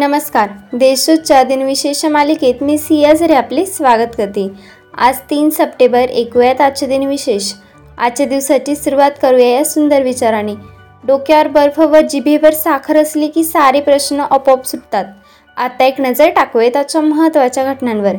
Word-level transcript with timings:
नमस्कार. 0.00 0.48
देशोच्या 0.72 1.42
दिनविशेष 1.42 2.04
मालिकेत 2.04 2.54
मी 2.60 2.78
सिया 2.78 3.12
झरे 3.12 3.34
आपले 3.34 3.66
स्वागत 3.66 4.14
करते. 4.18 4.48
आज 4.98 5.18
तीन 5.30 5.50
सप्टेंबर 5.50 5.98
ऐकूयात 5.98 6.60
आजचे 6.60 6.86
दिनविशेष. 6.86 7.52
आजच्या 7.98 8.26
दिवसाची 8.26 8.76
सुरुवात 8.76 9.10
करूया 9.22 9.48
या 9.48 9.64
सुंदर 9.64 10.02
विचाराने. 10.02 10.54
डोक्यावर 11.06 11.48
बर्फ 11.48 11.80
व 11.80 12.00
जिभेवर 12.10 12.52
साखर 12.52 12.96
असली 12.96 13.26
की 13.26 13.44
सारे 13.44 13.80
प्रश्न 13.80 14.20
आपोआप 14.20 14.64
सुटतात. 14.64 15.04
आता 15.56 15.84
एक 15.84 16.00
नजर 16.00 16.30
टाकूया 16.30 16.68
त्याच्या 16.68 17.00
महत्त्वाच्या 17.00 17.64
घटनांवर. 17.64 18.16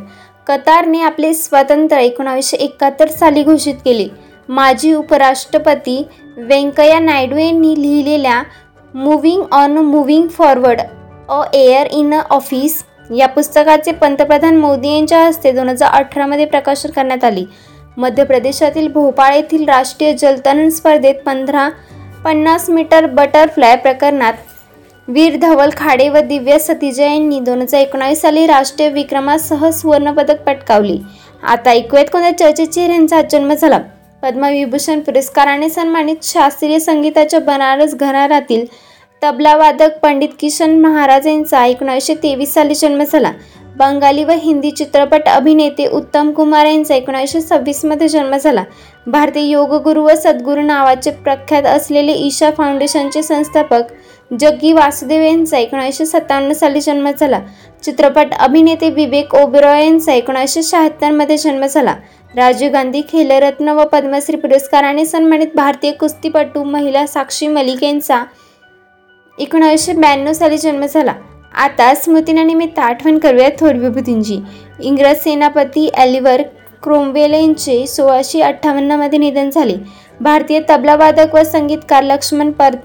कतारने 0.48 1.02
आपले 1.02 1.34
स्वातंत्र्य 1.34 2.04
एकोणावीसशे 2.04 2.58
एकाहत्तर 2.58 3.08
साली 3.08 3.44
घोषित 3.44 3.76
केले. 3.86 4.08
माजी 4.50 4.94
उपराष्ट्रपती 4.94 6.08
व्यंकय्या 6.38 7.00
नायडू 7.00 7.38
यांनी 7.38 7.82
लिहिलेल्या 7.82 8.44
moving 8.94 9.44
on 9.52 9.78
moving 9.78 10.28
forward 10.28 10.82
a 11.32 11.42
year 11.54 11.88
in 11.92 12.14
a 12.14 12.22
office 12.30 12.74
या 13.10 13.28
पुस्तकाचे 13.28 13.92
पंतप्रधान 13.92 14.58
मोदी 14.58 14.90
यांच्या 14.90 15.20
हस्ते 15.20 15.52
दोन 15.52 15.70
हजार 15.70 15.92
अठरामध्ये 15.94 16.46
प्रकाशन 16.46 16.90
करण्यात 16.90 17.24
आले. 17.24 17.44
मध्य 17.98 18.24
प्रदेशातील 18.24 18.88
भोपाळ 18.88 19.34
येथील 19.36 19.64
राष्ट्रीय 19.70 20.14
जलतरण 20.14 20.70
स्पर्धेत 20.70 21.16
पंधरा 21.26 21.68
पन्नास 22.26 22.70
मीटर 22.70 23.06
बटरफ्लाय 23.06 23.76
प्रकरणात 23.76 24.34
वीर 25.08 25.36
धवल 25.36 25.70
खाडे 25.78 26.10
व 26.10 26.20
दिव्या 26.20 26.60
सतीजा 26.60 27.06
यांनी 27.06 27.40
दोन 27.40 27.62
हजार 27.62 27.82
एकोणावीस 27.82 28.22
साली 28.22 28.46
राष्ट्रीय 28.48 28.90
विक्रमासह 28.90 29.70
सुवर्णपदक 29.70 30.44
पटकावले. 30.44 30.98
आता 31.44 31.70
ऐकूयात 31.70 32.06
कोणत्या 32.14 32.38
चर्चेत 32.38 32.78
यांचा 32.78 33.22
जन्म 33.22 33.54
झाला? 33.54 33.80
पद्मविभूषण 34.24 35.00
पुरस्काराने 35.00 35.70
सन्मानित 35.70 36.24
शास्त्रीय 36.24 36.80
संगीताच्या 36.80 37.40
बनारस 37.40 37.96
घराण्यातील 37.96 38.66
तबलावादक 39.22 39.98
पंडित 40.04 40.30
किशन 40.40 40.78
महाराज 40.82 41.28
यांचा 41.28 41.66
एकोणीसशे 41.66 42.14
तेवीस 42.24 42.54
साली 42.54 42.76
जन्म 42.76 43.04
झाला. 43.04 43.32
बंगाली 43.78 44.24
व 44.24 44.32
हिंदी 44.42 44.72
चित्रपट 44.72 45.28
अभिनेते 45.30 45.86
उत्तम 45.88 46.32
कुमार 46.32 46.66
यांचा 46.66 46.96
एकोणीसशे 46.96 47.42
सव्वीसमध्ये 47.42 48.08
जन्म 48.10 48.36
झाला. 48.36 48.64
भारतीय 49.08 49.50
योगगुरू 49.52 50.04
व 50.06 50.14
सद्गुरू 50.24 50.62
नावाचे 50.62 51.12
प्रख्यात 51.12 51.66
असलेले 51.66 52.14
ईशा 52.26 52.50
फाउंडेशनचे 52.58 53.24
संस्थापक 53.24 53.94
जग्गी 54.32 54.74
वासुदेव 54.74 55.22
यांचा 55.22 55.58
एकोणीसशे 55.58 56.06
सत्तावन्न 56.06 56.54
साली 56.54 56.82
जन्म 56.82 57.10
झाला. 57.10 57.40
चित्रपट 57.84 58.34
अभिनेते 58.40 58.90
विवेक 58.90 59.36
ओबेरॉय 59.36 59.84
यांचा 59.84 60.14
एकोणीसशे 60.14 60.64
शहात्तरमध्ये 60.64 61.38
जन्म 61.38 61.66
झाला. 61.66 61.96
राजीव 62.36 62.72
गांधी 62.72 63.02
खेलरत्न 63.10 63.70
व 63.70 63.84
पद्मश्री 63.84 64.38
पुरस्काराने 64.38 65.06
सन्मानित 65.06 65.56
भारतीय 65.56 65.92
कुस्तीपटू 65.92 66.64
महिला 66.64 67.06
साक्षी 67.06 67.48
मलिक 67.48 67.84
यांचा 67.84 68.24
एकोणावीसशे 69.38 69.94
ब्याण्णव 69.94 70.34
साली 70.34 70.58
जन्म 70.58 70.86
झाला. 70.86 71.14
आता 71.54 71.94
स्मृतीनानिमित्त 71.96 72.80
आठवण 72.80 73.18
करूया 73.18 73.50
थोर 73.60 73.76
विभूतींची. 73.76 74.40
इंग्रज 74.80 75.18
सेनापती 75.18 75.90
ॲलिवर 75.94 76.42
क्रोमवेल 76.84 77.34
यांचे 77.34 77.86
सोळाशे 77.88 78.42
अठ्ठावन्नमध्ये 78.42 79.20
निधन 79.20 79.50
झाले. 79.50 79.76
भारतीय 80.22 80.60
तबलावादक 80.70 81.36
व 81.36 81.44
संगीतकार 81.44 82.04
लक्ष्मण 82.04 82.52
पर 82.52 82.76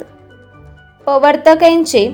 पवर्तक 1.07 1.63
यांचे 1.63 2.09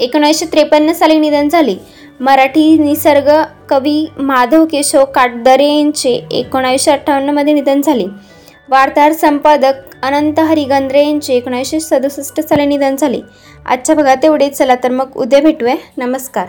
एकोणीसशे 0.00 0.46
त्रेपन्न 0.46 0.92
साली 0.92 1.18
निधन 1.18 1.48
झाले. 1.48 1.74
मराठी 2.20 2.78
निसर्ग 2.78 3.30
कवी 3.68 4.06
माधव 4.18 4.64
केशव 4.64 5.04
काटदरे 5.04 5.66
यांचे 5.66 6.20
एकोणावीसशे 6.30 6.90
अठ्ठावन्नमध्ये 6.90 7.54
निधन 7.54 7.80
झाले. 7.80 8.04
वार्ताहर 8.68 9.12
संपादक 9.12 9.93
अनंत 10.04 10.38
हरिगंद्रे 10.38 11.06
यांचे 11.06 11.34
एकोणीसशे 11.34 11.80
सदुसष्ट 11.80 12.40
साली 12.40 12.66
निधन 12.66 12.96
झाले. 12.96 13.20
आजच्या 13.66 13.94
भागात 13.94 14.24
एवढेच 14.24 14.58
चला 14.58 14.74
तर 14.74 14.90
मग 14.90 15.16
उद्या 15.16 15.40
भेटूया. 15.40 15.74
नमस्कार. 15.96 16.46